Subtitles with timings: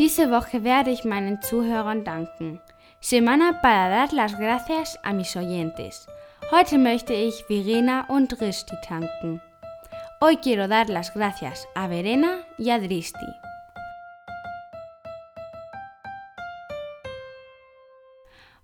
[0.00, 2.58] Diese Woche werde ich meinen Zuhörern danken.
[3.00, 6.06] Semana para dar las gracias a mis oyentes.
[6.50, 9.42] Heute möchte ich Verena und Dristi tanken.
[10.22, 13.26] Hoy quiero dar las gracias a Verena y a Dristi.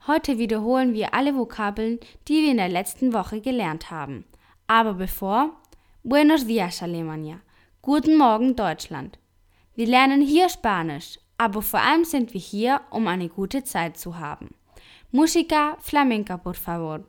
[0.06, 4.24] Heute wiederholen wir alle Vokabeln, die wir in der letzten Woche gelernt haben.
[4.68, 5.50] Aber bevor,
[6.02, 7.40] Buenos días Alemania,
[7.82, 9.18] guten Morgen Deutschland.
[9.74, 14.18] Wir lernen hier Spanisch, aber vor allem sind wir hier, um eine gute Zeit zu
[14.18, 14.54] haben.
[15.12, 17.00] Música flamenca, por favor.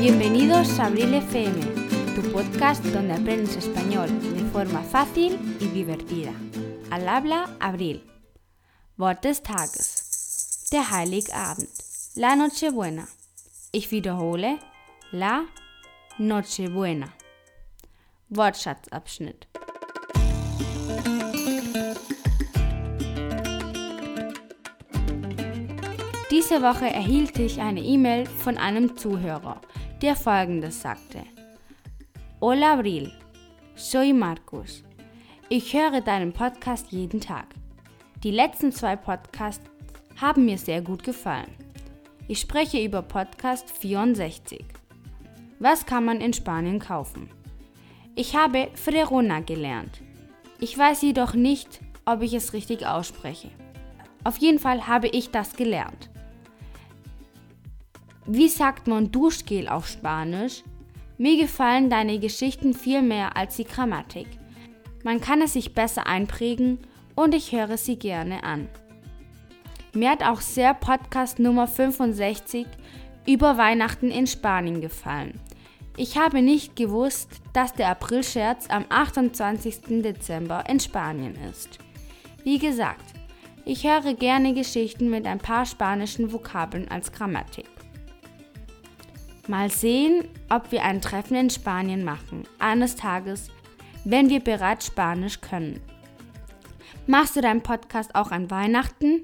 [0.00, 1.60] Bienvenidos a Abril FM,
[2.14, 6.32] tu podcast donde aprendes español de forma fácil y divertida.
[6.90, 8.02] Al habla Abril.
[8.98, 10.70] Wort des Tages.
[10.72, 11.68] Der Heiligabend.
[12.16, 13.06] La Nochebuena.
[13.70, 14.58] Ich wiederhole.
[15.12, 15.44] La
[16.18, 17.06] Nochebuena.
[18.28, 19.46] Wortschatzabschnitt.
[26.32, 29.60] Diese Woche erhielt ich eine E-Mail von einem Zuhörer,
[30.02, 31.22] der folgendes sagte.
[32.40, 33.12] Hola Abril,
[33.76, 34.82] soy Marcus.
[35.48, 37.46] Ich höre deinen Podcast jeden Tag.
[38.24, 39.64] Die letzten zwei Podcasts
[40.20, 41.54] haben mir sehr gut gefallen.
[42.26, 44.64] Ich spreche über Podcast 64.
[45.60, 47.30] Was kann man in Spanien kaufen?
[48.16, 50.00] Ich habe Frerona gelernt.
[50.58, 53.50] Ich weiß jedoch nicht, ob ich es richtig ausspreche.
[54.24, 56.10] Auf jeden Fall habe ich das gelernt.
[58.26, 60.64] Wie sagt man Duschgel auf Spanisch?
[61.18, 64.26] Mir gefallen deine Geschichten viel mehr als die Grammatik.
[65.04, 66.80] Man kann es sich besser einprägen
[67.18, 68.68] und ich höre sie gerne an.
[69.92, 72.64] Mir hat auch sehr Podcast Nummer 65
[73.26, 75.40] über Weihnachten in Spanien gefallen.
[75.96, 80.00] Ich habe nicht gewusst, dass der Aprilscherz am 28.
[80.00, 81.80] Dezember in Spanien ist.
[82.44, 83.04] Wie gesagt,
[83.64, 87.66] ich höre gerne Geschichten mit ein paar spanischen Vokabeln als Grammatik.
[89.48, 93.50] Mal sehen, ob wir ein Treffen in Spanien machen, eines Tages,
[94.04, 95.80] wenn wir bereits Spanisch können.
[97.10, 99.22] Machst du deinen Podcast auch an Weihnachten?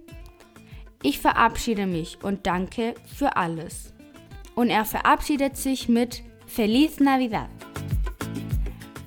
[1.02, 3.92] Ich verabschiede mich und danke für alles.
[4.54, 7.50] Und er verabschiedet sich mit Feliz Navidad.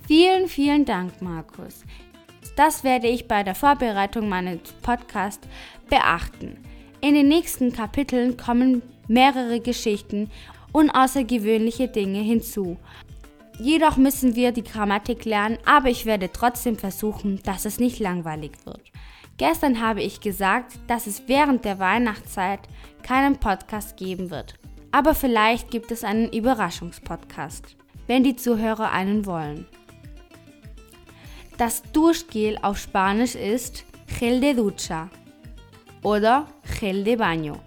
[0.07, 1.85] Vielen, vielen Dank, Markus.
[2.55, 5.47] Das werde ich bei der Vorbereitung meines Podcasts
[5.89, 6.59] beachten.
[7.01, 10.29] In den nächsten Kapiteln kommen mehrere Geschichten
[10.71, 12.77] und außergewöhnliche Dinge hinzu.
[13.59, 18.51] Jedoch müssen wir die Grammatik lernen, aber ich werde trotzdem versuchen, dass es nicht langweilig
[18.66, 18.91] wird.
[19.38, 22.59] Gestern habe ich gesagt, dass es während der Weihnachtszeit
[23.03, 24.56] keinen Podcast geben wird.
[24.91, 27.75] Aber vielleicht gibt es einen Überraschungspodcast,
[28.06, 29.68] wenn die Zuhörer einen wollen.
[31.57, 33.85] Das Duschgel auf Spanisch ist
[34.19, 35.09] Gel de Ducha
[36.03, 36.47] oder
[36.79, 37.57] Gel de Baño.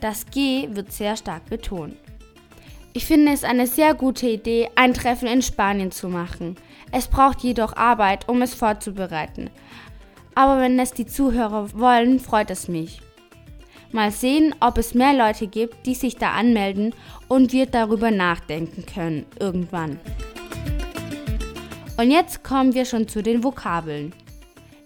[0.00, 1.96] Das G wird sehr stark betont.
[2.92, 6.56] Ich finde es eine sehr gute Idee, ein Treffen in Spanien zu machen.
[6.90, 9.48] Es braucht jedoch Arbeit, um es vorzubereiten.
[10.34, 13.00] Aber wenn es die Zuhörer wollen, freut es mich.
[13.92, 16.92] Mal sehen, ob es mehr Leute gibt, die sich da anmelden
[17.28, 20.00] und wir darüber nachdenken können irgendwann.
[21.96, 24.12] Und jetzt kommen wir schon zu den Vokabeln.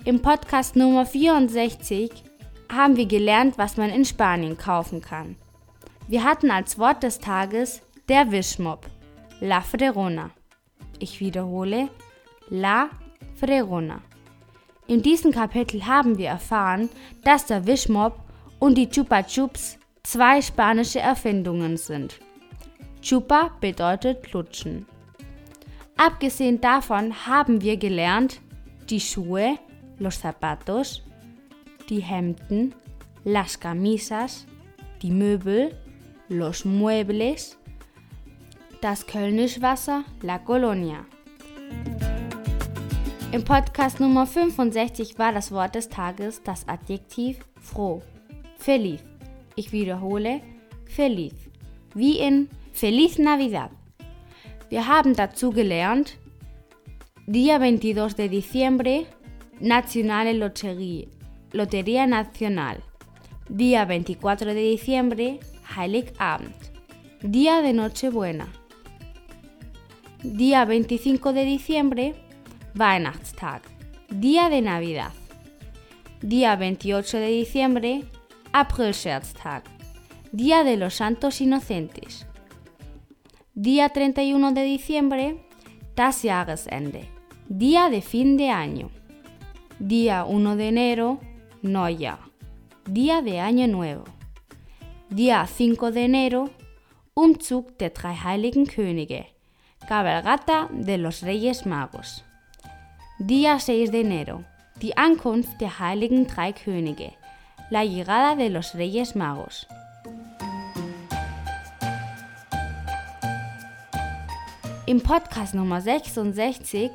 [0.05, 2.11] Im Podcast Nummer 64
[2.71, 5.37] haben wir gelernt, was man in Spanien kaufen kann.
[6.07, 8.87] Wir hatten als Wort des Tages der Wischmopp.
[9.41, 10.31] La Fregona.
[10.99, 11.89] Ich wiederhole.
[12.51, 12.91] La
[13.37, 14.01] Fregona.
[14.87, 16.91] In diesem Kapitel haben wir erfahren,
[17.25, 18.21] dass der Wischmopp
[18.59, 22.21] und die Chupa Chups zwei spanische Erfindungen sind.
[23.01, 24.87] Chupa bedeutet lutschen.
[25.97, 28.41] Abgesehen davon haben wir gelernt,
[28.91, 29.59] die Schuhe,
[29.99, 31.03] los zapatos,
[31.89, 32.75] die Hemden,
[33.25, 34.45] las camisas,
[35.01, 35.75] die Möbel,
[36.29, 37.57] los muebles,
[38.85, 41.07] das Kölnisch Wasser, La Colonia.
[43.33, 48.03] Im Podcast Nummer 65 war das Wort des Tages das Adjektiv froh.
[48.59, 49.01] Feliz.
[49.57, 50.43] Ich wiederhole,
[50.85, 51.33] feliz.
[51.95, 53.71] Wie in Feliz Navidad.
[54.69, 56.19] Wir haben dazu gelernt,
[57.27, 59.07] Día 22 de diciembre,
[59.61, 61.09] Nationale Lotterie,
[61.55, 62.83] Lotería Nacional.
[63.49, 65.41] Día 24 de diciembre,
[65.75, 66.55] Heiligabend.
[67.23, 68.47] Día de Nochebuena.
[70.25, 72.15] Día 25 de diciembre,
[72.75, 73.61] Weihnachtstag.
[74.09, 75.13] Día de Navidad.
[76.23, 78.05] Día 28 de diciembre,
[78.51, 79.65] Aprilscherztag.
[80.33, 82.27] Día de los Santos Inocentes.
[83.55, 85.47] Día 31 de diciembre,
[85.95, 87.11] das Jahresende.
[87.51, 88.89] Día de fin de año.
[89.79, 91.21] Día 1 de enero,
[91.61, 92.21] Neujahr.
[92.87, 94.05] Día de Año Nuevo.
[95.11, 96.51] Día 5 de enero,
[97.13, 99.34] Umzug der drei heiligen Könige.
[99.87, 102.25] Cabalgata de los Reyes Magos.
[103.19, 104.45] Día 6 de enero,
[104.81, 107.13] die Ankunft der heiligen drei Könige.
[107.69, 109.67] La llegada de los Reyes Magos.
[114.87, 116.91] Im Podcast Nummer 66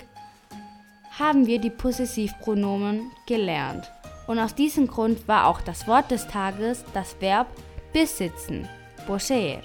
[1.19, 3.92] haben wir die Possessivpronomen gelernt.
[4.25, 7.47] Und aus diesem Grund war auch das Wort des Tages das Verb
[7.94, 8.68] besitzen,
[9.06, 9.62] poseer.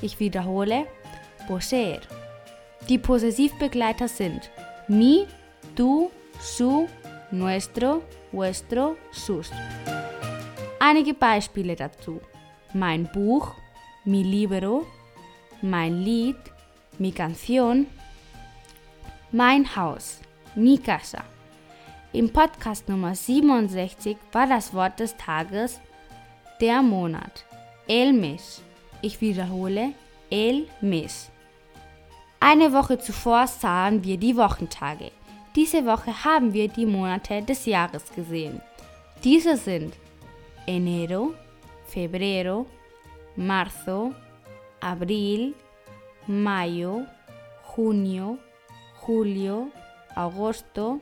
[0.00, 0.86] Ich wiederhole,
[1.46, 2.00] poseer.
[2.86, 4.50] Die Possessivbegleiter sind
[4.88, 5.26] mi,
[5.74, 6.10] du,
[6.40, 6.86] su,
[7.30, 8.02] nuestro,
[8.32, 9.50] vuestro, sus.
[10.78, 12.20] Einige Beispiele dazu.
[12.72, 13.54] Mein Buch,
[14.04, 14.86] mi libro,
[15.60, 16.36] mein Lied,
[16.98, 17.86] mi canción,
[19.32, 20.20] mein Haus,
[20.54, 21.24] mi casa.
[22.12, 25.80] Im Podcast Nummer 67 war das Wort des Tages
[26.60, 27.44] der Monat,
[27.86, 28.62] el mes.
[29.02, 29.92] Ich wiederhole,
[30.30, 31.30] el mes.
[32.40, 35.10] Eine Woche zuvor sahen wir die Wochentage.
[35.56, 38.60] Diese Woche haben wir die Monate des Jahres gesehen.
[39.24, 39.94] Diese sind
[40.64, 41.34] enero,
[41.86, 42.66] febrero,
[43.34, 44.14] marzo,
[44.80, 45.54] abril,
[46.28, 47.06] mayo,
[47.76, 48.38] junio,
[49.04, 49.72] julio,
[50.14, 51.00] agosto,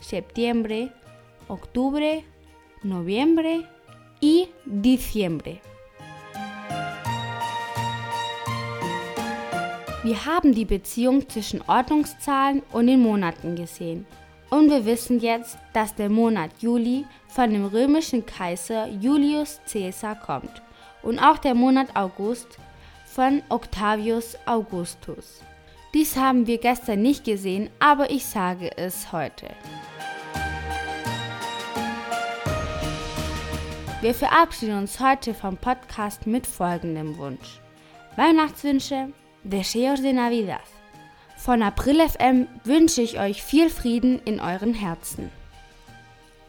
[0.00, 0.92] septiembre,
[1.48, 2.22] octubre,
[2.84, 3.66] noviembre
[4.20, 5.60] y diciembre.
[10.06, 14.06] Wir haben die Beziehung zwischen Ordnungszahlen und den Monaten gesehen.
[14.50, 20.62] Und wir wissen jetzt, dass der Monat Juli von dem römischen Kaiser Julius Caesar kommt
[21.02, 22.46] und auch der Monat August
[23.04, 25.42] von Octavius Augustus.
[25.92, 29.48] Dies haben wir gestern nicht gesehen, aber ich sage es heute.
[34.02, 37.60] Wir verabschieden uns heute vom Podcast mit folgendem Wunsch.
[38.14, 39.08] Weihnachtswünsche,
[39.48, 40.66] Deseos de Navidad.
[41.36, 45.30] Von April FM wünsche ich euch viel Frieden in euren Herzen.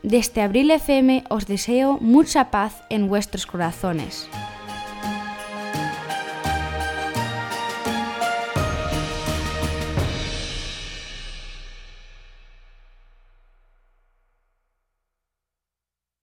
[0.01, 4.27] Desde Abril FM os deseo mucha paz en vuestros corazones.